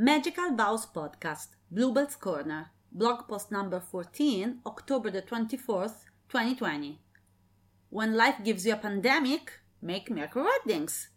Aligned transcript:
Magical 0.00 0.56
Vows 0.56 0.86
Podcast, 0.86 1.48
Bluebell's 1.70 2.16
Corner, 2.16 2.70
blog 2.90 3.28
post 3.28 3.52
number 3.52 3.78
14, 3.78 4.60
October 4.64 5.10
the 5.10 5.22
24th, 5.22 6.04
2020. 6.28 6.98
When 7.90 8.16
life 8.16 8.36
gives 8.44 8.64
you 8.64 8.72
a 8.72 8.76
pandemic, 8.76 9.52
make 9.82 10.10
miracle 10.10 10.44
weddings. 10.44 11.10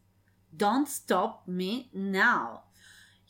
Don't 0.55 0.88
stop 0.88 1.48
me 1.48 1.89
now. 1.94 2.64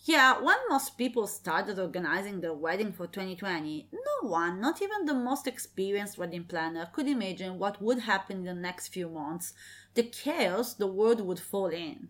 Yeah, 0.06 0.42
when 0.42 0.58
most 0.70 0.98
people 0.98 1.28
started 1.28 1.78
organizing 1.78 2.42
their 2.42 2.54
wedding 2.54 2.92
for 2.92 3.06
2020, 3.06 3.90
one, 4.24 4.62
not 4.62 4.82
even 4.82 5.06
the 5.06 5.14
most 5.14 5.48
experienced 5.48 6.18
wedding 6.18 6.46
planner, 6.46 6.90
could 6.94 7.08
imagine 7.08 7.60
what 7.60 7.82
would 7.82 8.00
happen 8.00 8.38
in 8.38 8.44
the 8.46 8.54
next 8.54 8.90
few 8.90 9.10
months, 9.10 9.54
the 9.94 10.04
chaos 10.04 10.74
the 10.74 10.88
world 10.88 11.22
would 11.22 11.40
fall 11.40 11.68
in. 11.68 12.10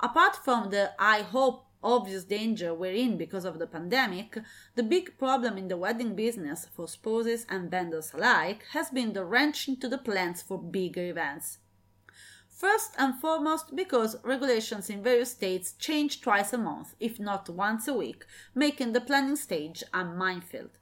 Apart 0.00 0.36
from 0.36 0.70
the 0.70 0.92
I 0.98 1.22
hope 1.22 1.66
obvious 1.82 2.24
danger 2.24 2.74
we're 2.74 2.92
in 2.92 3.16
because 3.16 3.44
of 3.44 3.58
the 3.58 3.66
pandemic, 3.66 4.38
the 4.74 4.82
big 4.82 5.16
problem 5.18 5.56
in 5.56 5.68
the 5.68 5.76
wedding 5.76 6.14
business 6.14 6.66
for 6.74 6.88
spouses 6.88 7.46
and 7.48 7.70
vendors 7.70 8.12
alike 8.12 8.64
has 8.72 8.90
been 8.90 9.12
the 9.12 9.24
wrenching 9.24 9.76
to 9.78 9.88
the 9.88 9.98
plans 9.98 10.42
for 10.42 10.58
bigger 10.58 11.04
events. 11.04 11.58
First 12.48 12.94
and 12.96 13.14
foremost, 13.20 13.76
because 13.76 14.16
regulations 14.24 14.88
in 14.88 15.02
various 15.02 15.32
states 15.32 15.72
change 15.72 16.22
twice 16.22 16.52
a 16.52 16.58
month, 16.58 16.94
if 16.98 17.20
not 17.20 17.50
once 17.50 17.86
a 17.86 17.92
week, 17.92 18.24
making 18.54 18.92
the 18.92 19.00
planning 19.00 19.36
stage 19.36 19.84
a 19.92 20.04
minefield. 20.04 20.78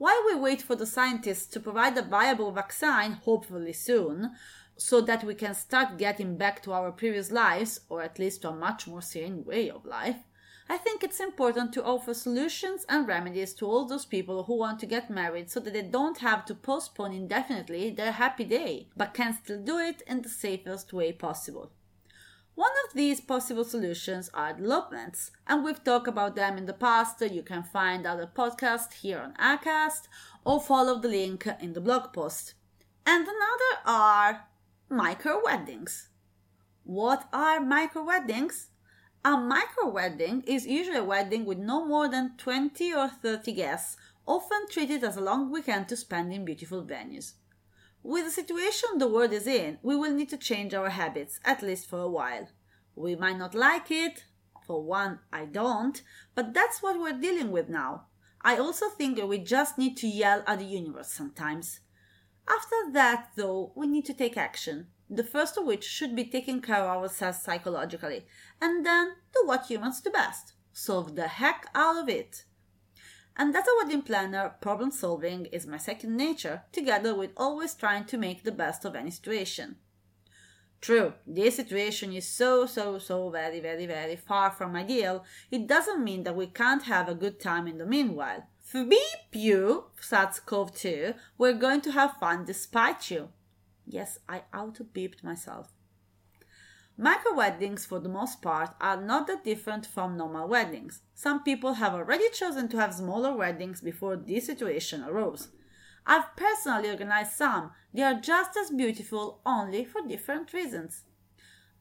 While 0.00 0.24
we 0.24 0.34
wait 0.34 0.62
for 0.62 0.76
the 0.76 0.86
scientists 0.86 1.44
to 1.48 1.60
provide 1.60 1.98
a 1.98 2.00
viable 2.00 2.52
vaccine, 2.52 3.18
hopefully 3.22 3.74
soon, 3.74 4.30
so 4.78 5.02
that 5.02 5.24
we 5.24 5.34
can 5.34 5.52
start 5.52 5.98
getting 5.98 6.38
back 6.38 6.62
to 6.62 6.72
our 6.72 6.90
previous 6.90 7.30
lives, 7.30 7.80
or 7.90 8.00
at 8.00 8.18
least 8.18 8.40
to 8.40 8.48
a 8.48 8.56
much 8.56 8.86
more 8.86 9.02
serene 9.02 9.44
way 9.44 9.68
of 9.68 9.84
life, 9.84 10.16
I 10.70 10.78
think 10.78 11.04
it's 11.04 11.20
important 11.20 11.74
to 11.74 11.84
offer 11.84 12.14
solutions 12.14 12.86
and 12.88 13.06
remedies 13.06 13.52
to 13.56 13.66
all 13.66 13.84
those 13.84 14.06
people 14.06 14.44
who 14.44 14.56
want 14.56 14.80
to 14.80 14.86
get 14.86 15.10
married 15.10 15.50
so 15.50 15.60
that 15.60 15.74
they 15.74 15.82
don't 15.82 16.16
have 16.20 16.46
to 16.46 16.54
postpone 16.54 17.12
indefinitely 17.12 17.90
their 17.90 18.12
happy 18.12 18.44
day, 18.44 18.88
but 18.96 19.12
can 19.12 19.34
still 19.34 19.60
do 19.60 19.76
it 19.76 20.00
in 20.06 20.22
the 20.22 20.30
safest 20.30 20.94
way 20.94 21.12
possible. 21.12 21.72
One 22.60 22.76
of 22.86 22.92
these 22.92 23.22
possible 23.22 23.64
solutions 23.64 24.28
are 24.34 24.50
elopements, 24.50 25.30
and 25.46 25.64
we've 25.64 25.82
talked 25.82 26.06
about 26.08 26.36
them 26.36 26.58
in 26.58 26.66
the 26.66 26.74
past. 26.74 27.22
You 27.22 27.42
can 27.42 27.62
find 27.62 28.06
other 28.06 28.26
podcasts 28.26 28.92
here 29.00 29.18
on 29.18 29.32
Acast 29.36 30.08
or 30.44 30.60
follow 30.60 31.00
the 31.00 31.08
link 31.08 31.48
in 31.58 31.72
the 31.72 31.80
blog 31.80 32.12
post. 32.12 32.52
And 33.06 33.26
another 33.26 33.74
are 33.86 34.44
micro 34.90 35.40
weddings. 35.42 36.10
What 36.84 37.30
are 37.32 37.62
micro 37.62 38.04
weddings? 38.04 38.68
A 39.24 39.38
micro 39.38 39.88
wedding 39.88 40.42
is 40.46 40.66
usually 40.66 40.98
a 40.98 41.02
wedding 41.04 41.46
with 41.46 41.56
no 41.56 41.86
more 41.86 42.10
than 42.10 42.36
20 42.36 42.92
or 42.92 43.08
30 43.08 43.52
guests, 43.52 43.96
often 44.26 44.68
treated 44.68 45.02
as 45.02 45.16
a 45.16 45.22
long 45.22 45.50
weekend 45.50 45.88
to 45.88 45.96
spend 45.96 46.30
in 46.34 46.44
beautiful 46.44 46.84
venues. 46.84 47.32
With 48.02 48.24
the 48.24 48.30
situation 48.30 48.98
the 48.98 49.08
world 49.08 49.32
is 49.32 49.46
in, 49.46 49.78
we 49.82 49.94
will 49.94 50.12
need 50.12 50.30
to 50.30 50.36
change 50.36 50.74
our 50.74 50.88
habits, 50.88 51.38
at 51.44 51.62
least 51.62 51.88
for 51.88 52.00
a 52.00 52.08
while. 52.08 52.48
We 52.94 53.14
might 53.14 53.38
not 53.38 53.54
like 53.54 53.90
it, 53.90 54.24
for 54.66 54.82
one, 54.82 55.18
I 55.32 55.44
don't, 55.44 56.00
but 56.34 56.54
that's 56.54 56.82
what 56.82 56.98
we're 56.98 57.20
dealing 57.20 57.50
with 57.50 57.68
now. 57.68 58.06
I 58.42 58.56
also 58.56 58.88
think 58.88 59.22
we 59.22 59.38
just 59.38 59.76
need 59.76 59.96
to 59.98 60.08
yell 60.08 60.42
at 60.46 60.60
the 60.60 60.64
universe 60.64 61.08
sometimes. 61.08 61.80
After 62.48 62.90
that, 62.92 63.30
though, 63.36 63.72
we 63.76 63.86
need 63.86 64.06
to 64.06 64.14
take 64.14 64.36
action, 64.36 64.86
the 65.08 65.24
first 65.24 65.58
of 65.58 65.66
which 65.66 65.84
should 65.84 66.16
be 66.16 66.24
taking 66.24 66.62
care 66.62 66.82
of 66.82 67.02
ourselves 67.02 67.42
psychologically, 67.42 68.26
and 68.60 68.84
then 68.86 69.12
do 69.34 69.42
what 69.44 69.66
humans 69.66 70.00
do 70.00 70.10
best 70.10 70.54
solve 70.72 71.16
the 71.16 71.28
heck 71.28 71.66
out 71.74 71.98
of 71.98 72.08
it. 72.08 72.44
And 73.36 73.56
as 73.56 73.64
a 73.66 73.84
wedding 73.84 74.02
planner, 74.02 74.54
problem 74.60 74.90
solving 74.90 75.46
is 75.46 75.66
my 75.66 75.78
second 75.78 76.16
nature, 76.16 76.62
together 76.72 77.14
with 77.14 77.30
always 77.36 77.74
trying 77.74 78.04
to 78.06 78.18
make 78.18 78.42
the 78.44 78.52
best 78.52 78.84
of 78.84 78.94
any 78.94 79.10
situation. 79.10 79.76
True, 80.80 81.12
this 81.26 81.56
situation 81.56 82.12
is 82.12 82.26
so, 82.26 82.64
so, 82.64 82.98
so 82.98 83.28
very, 83.28 83.60
very, 83.60 83.86
very 83.86 84.16
far 84.16 84.50
from 84.50 84.76
ideal. 84.76 85.24
It 85.50 85.66
doesn't 85.66 86.02
mean 86.02 86.22
that 86.24 86.36
we 86.36 86.46
can't 86.46 86.84
have 86.84 87.08
a 87.08 87.14
good 87.14 87.38
time 87.38 87.66
in 87.66 87.78
the 87.78 87.86
meanwhile. 87.86 88.46
Beep 88.72 89.32
you, 89.32 89.86
SARS-CoV-2, 90.00 91.14
we're 91.36 91.52
going 91.54 91.80
to 91.82 91.92
have 91.92 92.16
fun 92.20 92.44
despite 92.44 93.10
you. 93.10 93.28
Yes, 93.86 94.20
I 94.28 94.42
auto-beeped 94.54 95.22
myself. 95.22 95.68
Micro 97.02 97.32
weddings, 97.32 97.86
for 97.86 97.98
the 97.98 98.10
most 98.10 98.42
part, 98.42 98.74
are 98.78 99.00
not 99.00 99.26
that 99.26 99.42
different 99.42 99.86
from 99.86 100.18
normal 100.18 100.46
weddings. 100.46 101.00
Some 101.14 101.42
people 101.42 101.72
have 101.72 101.94
already 101.94 102.28
chosen 102.28 102.68
to 102.68 102.76
have 102.76 102.92
smaller 102.92 103.34
weddings 103.34 103.80
before 103.80 104.16
this 104.16 104.44
situation 104.44 105.02
arose. 105.04 105.48
I've 106.06 106.36
personally 106.36 106.90
organized 106.90 107.32
some. 107.32 107.70
They 107.94 108.02
are 108.02 108.20
just 108.20 108.54
as 108.54 108.68
beautiful, 108.68 109.40
only 109.46 109.86
for 109.86 110.06
different 110.06 110.52
reasons. 110.52 111.04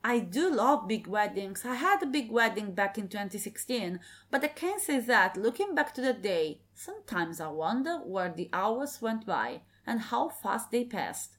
I 0.06 0.20
do 0.20 0.50
love 0.50 0.88
big 0.88 1.06
weddings. 1.06 1.66
I 1.66 1.76
had 1.76 2.02
a 2.02 2.06
big 2.06 2.32
wedding 2.32 2.72
back 2.74 2.98
in 2.98 3.10
2016, 3.10 4.00
but 4.32 4.42
I 4.46 4.48
can 4.48 4.80
say 4.80 5.02
that 5.02 5.36
looking 5.36 5.76
back 5.76 5.94
to 5.96 6.02
the 6.02 6.14
day, 6.14 6.62
sometimes 6.74 7.42
I 7.42 7.50
wonder 7.50 7.98
where 7.98 8.32
the 8.34 8.50
hours 8.54 9.02
went 9.02 9.26
by 9.26 9.64
and 9.86 10.00
how 10.00 10.30
fast 10.30 10.72
they 10.72 10.86
passed. 10.86 11.32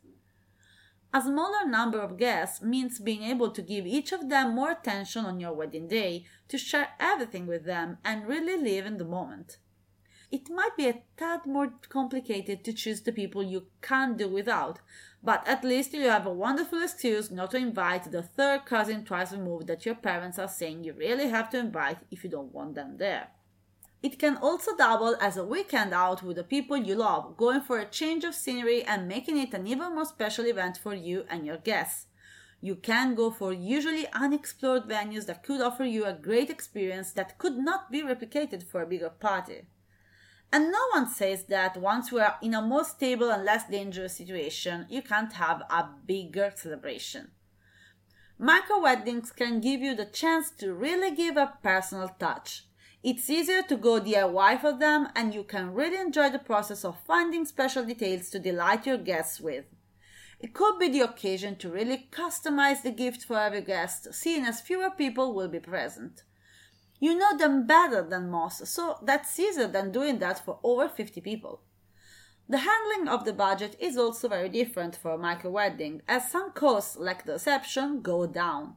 A 1.13 1.21
smaller 1.21 1.67
number 1.67 2.01
of 2.01 2.19
guests 2.19 2.63
means 2.63 3.01
being 3.01 3.25
able 3.25 3.51
to 3.51 3.63
give 3.63 3.85
each 3.85 4.13
of 4.13 4.29
them 4.29 4.55
more 4.55 4.71
attention 4.71 5.25
on 5.25 5.41
your 5.41 5.53
wedding 5.53 5.89
day, 5.89 6.25
to 6.47 6.57
share 6.57 6.91
everything 7.01 7.49
with 7.49 7.65
them 7.65 7.99
and 8.05 8.29
really 8.29 8.57
live 8.57 8.87
in 8.87 8.97
the 8.97 9.05
moment. 9.05 9.59
It 10.31 10.49
might 10.49 10.77
be 10.77 10.87
a 10.87 11.03
tad 11.17 11.47
more 11.47 11.73
complicated 11.89 12.63
to 12.63 12.73
choose 12.73 13.01
the 13.01 13.11
people 13.11 13.43
you 13.43 13.67
can't 13.83 14.17
do 14.17 14.29
without, 14.29 14.79
but 15.21 15.47
at 15.49 15.65
least 15.65 15.93
you 15.93 16.09
have 16.09 16.27
a 16.27 16.33
wonderful 16.33 16.81
excuse 16.81 17.33
not 17.33 17.51
to 17.51 17.57
invite 17.57 18.13
the 18.13 18.23
third 18.23 18.65
cousin 18.65 19.05
twice 19.05 19.33
removed 19.33 19.67
that 19.67 19.85
your 19.85 19.97
parents 19.97 20.39
are 20.39 20.47
saying 20.47 20.85
you 20.85 20.93
really 20.93 21.29
have 21.29 21.51
to 21.51 21.59
invite 21.59 21.99
if 22.13 22.23
you 22.23 22.31
don't 22.31 22.55
want 22.55 22.77
them 22.77 22.99
there. 22.99 23.31
It 24.03 24.19
can 24.19 24.39
also 24.39 24.75
double 24.77 25.15
as 25.21 25.37
a 25.37 25.45
weekend 25.45 25.93
out 25.93 26.23
with 26.23 26.37
the 26.37 26.45
people 26.45 26.77
you 26.77 26.95
love, 26.95 27.37
going 27.37 27.61
for 27.61 27.79
a 27.79 27.85
change 27.85 28.25
of 28.25 28.35
scenery 28.35 28.83
and 28.83 29.07
making 29.07 29.37
it 29.37 29.53
an 29.53 29.67
even 29.67 29.95
more 29.95 30.07
special 30.07 30.47
event 30.47 30.79
for 30.79 30.95
you 30.95 31.25
and 31.29 31.45
your 31.45 31.59
guests. 31.59 32.07
You 32.63 32.77
can 32.77 33.15
go 33.15 33.31
for 33.31 33.53
usually 33.53 34.07
unexplored 34.13 34.85
venues 34.85 35.27
that 35.27 35.43
could 35.43 35.61
offer 35.61 35.85
you 35.85 36.05
a 36.05 36.15
great 36.15 36.49
experience 36.49 37.13
that 37.13 37.39
could 37.39 37.59
not 37.59 37.91
be 37.91 38.03
replicated 38.03 38.63
for 38.63 38.83
a 38.83 38.87
bigger 38.87 39.11
party. 39.11 39.67
And 40.53 40.73
no 40.73 40.87
one 40.93 41.09
says 41.09 41.45
that 41.45 41.77
once 41.77 42.11
we 42.11 42.21
are 42.21 42.37
in 42.43 42.55
a 42.55 42.63
more 42.63 42.85
stable 42.85 43.31
and 43.31 43.45
less 43.45 43.69
dangerous 43.69 44.17
situation, 44.17 44.87
you 44.89 45.01
can't 45.01 45.35
have 45.35 45.63
a 45.71 45.89
bigger 46.07 46.53
celebration. 46.55 47.31
Micro 48.39 48.81
weddings 48.81 49.33
can 49.33 49.61
give 49.61 49.81
you 49.81 49.95
the 49.95 50.07
chance 50.07 50.51
to 50.53 50.73
really 50.73 51.15
give 51.15 51.37
a 51.37 51.59
personal 51.63 52.09
touch. 52.19 52.65
It's 53.03 53.31
easier 53.31 53.63
to 53.63 53.77
go 53.77 53.99
DIY 53.99 54.61
for 54.61 54.77
them, 54.77 55.09
and 55.17 55.33
you 55.33 55.43
can 55.43 55.73
really 55.73 55.97
enjoy 55.97 56.29
the 56.29 56.39
process 56.39 56.85
of 56.85 57.03
finding 57.07 57.47
special 57.47 57.83
details 57.83 58.29
to 58.31 58.39
delight 58.39 58.87
your 58.87 58.99
guests 58.99 59.41
with. 59.41 59.65
It 60.39 60.53
could 60.53 60.79
be 60.79 60.89
the 60.89 61.01
occasion 61.01 61.57
to 61.57 61.71
really 61.71 62.09
customize 62.11 62.83
the 62.83 62.91
gift 62.91 63.25
for 63.25 63.39
every 63.39 63.63
guest, 63.63 64.13
seeing 64.13 64.45
as 64.45 64.61
fewer 64.61 64.91
people 64.91 65.35
will 65.35 65.49
be 65.49 65.61
present. 65.61 66.25
You 66.99 67.17
know 67.17 67.39
them 67.39 67.67
better 67.67 68.03
than 68.03 68.31
most, 68.31 68.67
so 68.67 68.99
that's 69.03 69.39
easier 69.41 69.67
than 69.67 69.93
doing 69.93 70.19
that 70.19 70.45
for 70.45 70.59
over 70.63 70.87
50 70.87 71.23
people. 71.23 71.63
The 72.51 72.59
handling 72.59 73.09
of 73.09 73.25
the 73.25 73.33
budget 73.33 73.77
is 73.81 73.97
also 73.97 74.29
very 74.29 74.51
different 74.51 74.95
for 74.95 75.13
a 75.13 75.19
micro 75.19 75.51
wedding, 75.51 76.03
as 76.07 76.31
some 76.31 76.53
costs, 76.53 76.99
like 76.99 77.25
the 77.25 77.33
reception, 77.33 78.03
go 78.03 78.27
down. 78.27 78.75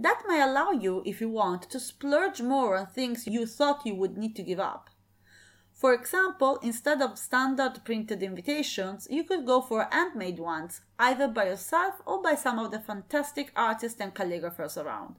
That 0.00 0.22
may 0.28 0.40
allow 0.40 0.70
you, 0.70 1.02
if 1.04 1.20
you 1.20 1.28
want, 1.28 1.62
to 1.70 1.80
splurge 1.80 2.40
more 2.40 2.76
on 2.76 2.86
things 2.86 3.26
you 3.26 3.46
thought 3.46 3.84
you 3.84 3.94
would 3.96 4.16
need 4.16 4.36
to 4.36 4.42
give 4.42 4.60
up. 4.60 4.90
For 5.72 5.92
example, 5.92 6.58
instead 6.62 7.02
of 7.02 7.18
standard 7.18 7.84
printed 7.84 8.22
invitations, 8.22 9.06
you 9.10 9.24
could 9.24 9.46
go 9.46 9.60
for 9.60 9.88
handmade 9.90 10.38
ones, 10.38 10.80
either 10.98 11.28
by 11.28 11.46
yourself 11.46 11.94
or 12.06 12.22
by 12.22 12.34
some 12.34 12.58
of 12.58 12.70
the 12.70 12.80
fantastic 12.80 13.52
artists 13.56 14.00
and 14.00 14.14
calligraphers 14.14 14.76
around 14.76 15.16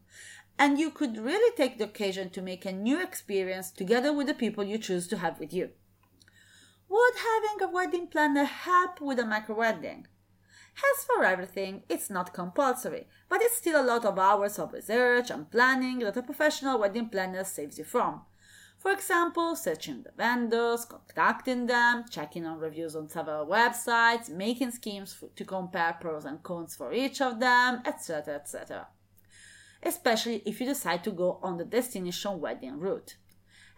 and 0.60 0.78
you 0.78 0.92
could 0.92 1.18
really 1.18 1.56
take 1.56 1.78
the 1.78 1.86
occasion 1.86 2.30
to 2.30 2.42
make 2.42 2.66
a 2.66 2.72
new 2.74 3.02
experience 3.02 3.72
together 3.72 4.12
with 4.12 4.28
the 4.28 4.34
people 4.34 4.66
you 4.66 4.78
choose 4.78 5.08
to 5.08 5.18
have 5.18 5.40
with 5.40 5.54
you. 5.54 5.70
Would 6.90 7.14
having 7.16 7.64
a 7.64 7.72
wedding 7.72 8.08
planner 8.08 8.44
help 8.44 9.00
with 9.00 9.20
a 9.20 9.26
micro 9.26 9.56
wedding? 9.56 10.08
As 10.78 11.04
for 11.06 11.24
everything, 11.24 11.84
it's 11.90 12.10
not 12.10 12.34
compulsory, 12.34 13.08
but 13.28 13.42
it's 13.42 13.58
still 13.58 13.82
a 13.82 13.86
lot 13.86 14.06
of 14.06 14.18
hours 14.18 14.58
of 14.60 14.74
research 14.74 15.30
and 15.30 15.50
planning 15.52 16.00
that 16.00 16.18
a 16.18 16.24
professional 16.24 16.80
wedding 16.80 17.10
planner 17.10 17.44
saves 17.44 17.78
you 17.78 17.84
from. 17.84 18.22
For 18.80 18.92
example, 18.92 19.58
searching 19.58 20.04
the 20.04 20.12
vendors, 20.16 20.86
contacting 20.86 21.66
them, 21.66 22.06
checking 22.10 22.46
on 22.46 22.60
reviews 22.60 22.96
on 22.96 23.10
several 23.10 23.46
websites, 23.46 24.30
making 24.30 24.72
schemes 24.72 25.22
to 25.36 25.44
compare 25.44 25.98
pros 26.00 26.24
and 26.24 26.42
cons 26.42 26.78
for 26.78 26.94
each 26.94 27.20
of 27.22 27.42
them, 27.42 27.82
etc. 27.86 28.36
etc. 28.36 28.88
Especially 29.84 30.42
if 30.46 30.62
you 30.62 30.66
decide 30.66 31.04
to 31.04 31.12
go 31.12 31.40
on 31.44 31.58
the 31.58 31.66
destination 31.66 32.40
wedding 32.40 32.80
route. 32.80 33.18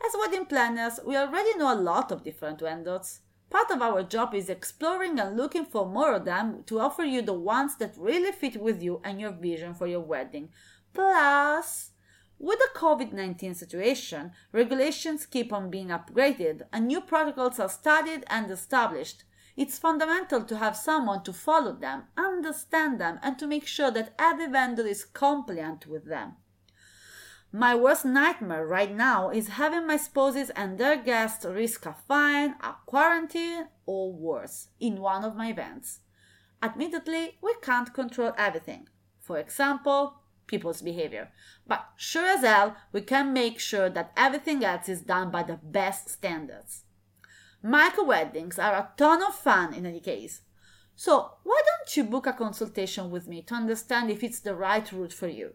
As 0.06 0.14
wedding 0.20 0.46
planners, 0.46 1.00
we 1.04 1.18
already 1.18 1.58
know 1.58 1.74
a 1.74 1.82
lot 1.82 2.12
of 2.12 2.24
different 2.24 2.60
vendors. 2.60 3.22
Part 3.52 3.70
of 3.70 3.82
our 3.82 4.02
job 4.02 4.34
is 4.34 4.50
exploring 4.50 5.20
and 5.20 5.36
looking 5.36 5.66
for 5.66 5.86
more 5.86 6.14
of 6.14 6.24
them 6.24 6.64
to 6.68 6.80
offer 6.80 7.04
you 7.04 7.22
the 7.22 7.34
ones 7.34 7.76
that 7.80 7.98
really 7.98 8.32
fit 8.32 8.62
with 8.62 8.82
you 8.82 9.02
and 9.04 9.20
your 9.20 9.34
vision 9.34 9.74
for 9.74 9.88
your 9.88 10.00
wedding. 10.00 10.50
Plus, 10.94 11.92
with 12.40 12.60
the 12.60 12.80
COVID 12.80 13.12
19 13.12 13.54
situation, 13.54 14.32
regulations 14.54 15.26
keep 15.26 15.52
on 15.52 15.70
being 15.70 15.90
upgraded 15.90 16.62
and 16.72 16.88
new 16.88 17.02
protocols 17.02 17.60
are 17.60 17.68
studied 17.68 18.24
and 18.28 18.50
established. 18.50 19.26
It's 19.58 19.78
fundamental 19.78 20.44
to 20.46 20.58
have 20.58 20.78
someone 20.78 21.24
to 21.24 21.34
follow 21.34 21.74
them, 21.74 22.04
understand 22.16 23.02
them, 23.02 23.20
and 23.22 23.38
to 23.38 23.48
make 23.48 23.68
sure 23.68 23.92
that 23.92 24.14
every 24.18 24.48
vendor 24.48 24.88
is 24.88 25.04
compliant 25.04 25.88
with 25.88 26.06
them. 26.06 26.38
My 27.54 27.76
worst 27.76 28.06
nightmare 28.06 28.66
right 28.66 28.96
now 28.96 29.30
is 29.30 29.50
having 29.50 29.86
my 29.86 29.98
spouses 29.98 30.52
and 30.52 30.78
their 30.78 30.96
guests 30.96 31.44
risk 31.44 31.86
a 31.86 31.94
fine, 32.08 32.56
a 32.62 32.76
quarantine, 32.86 33.68
or 33.86 34.14
worse 34.14 34.70
in 34.80 35.02
one 35.02 35.26
of 35.26 35.36
my 35.36 35.50
events. 35.50 36.00
Admittedly, 36.64 37.38
we 37.42 37.54
can't 37.62 37.94
control 37.94 38.32
everything. 38.38 38.88
For 39.20 39.38
example, 39.38 40.22
people's 40.48 40.82
behavior. 40.82 41.32
But 41.68 41.90
sure 41.98 42.26
as 42.26 42.42
hell, 42.42 42.78
we 42.94 43.02
can 43.02 43.34
make 43.34 43.60
sure 43.60 43.90
that 43.90 44.14
everything 44.16 44.64
else 44.64 44.88
is 44.88 45.02
done 45.02 45.30
by 45.30 45.44
the 45.44 45.60
best 45.62 46.10
standards. 46.10 46.84
Micro 47.62 48.06
weddings 48.06 48.60
are 48.60 48.74
a 48.74 48.92
ton 48.96 49.22
of 49.22 49.36
fun 49.36 49.74
in 49.74 49.86
any 49.86 50.00
case. 50.00 50.42
So, 50.96 51.34
why 51.44 51.62
don't 51.66 51.98
you 51.98 52.06
book 52.06 52.28
a 52.28 52.34
consultation 52.34 53.12
with 53.12 53.28
me 53.28 53.42
to 53.44 53.56
understand 53.56 54.10
if 54.10 54.24
it's 54.24 54.40
the 54.40 54.56
right 54.56 54.90
route 54.92 55.14
for 55.14 55.28
you? 55.28 55.54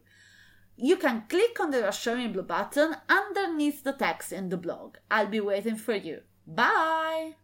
You 0.77 0.97
can 0.97 1.25
click 1.29 1.59
on 1.59 1.71
the 1.71 1.81
Reassuring 1.81 2.33
Blue 2.33 2.43
button 2.43 2.97
underneath 3.09 3.83
the 3.83 3.93
text 3.93 4.33
in 4.33 4.51
the 4.51 4.59
blog. 4.59 4.97
I'll 5.11 5.27
be 5.27 5.41
waiting 5.41 5.77
for 5.77 5.95
you. 5.95 6.21
Bye! 6.47 7.37